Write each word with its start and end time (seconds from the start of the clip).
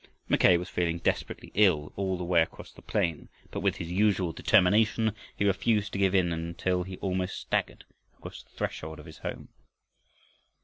Mackay 0.27 0.57
was 0.57 0.67
feeling 0.67 0.97
desperately 0.97 1.51
ill 1.53 1.93
all 1.95 2.17
the 2.17 2.23
way 2.23 2.41
across 2.41 2.71
the 2.71 2.81
plain, 2.81 3.29
but 3.51 3.59
with 3.59 3.75
his 3.75 3.91
usual 3.91 4.31
determination 4.33 5.11
he 5.35 5.45
refused 5.45 5.93
to 5.93 5.99
give 5.99 6.15
in 6.15 6.33
until 6.33 6.81
he 6.81 6.97
almost 6.97 7.39
staggered 7.39 7.85
across 8.17 8.41
the 8.41 8.49
threshold 8.49 8.99
of 8.99 9.05
his 9.05 9.19
home. 9.19 9.49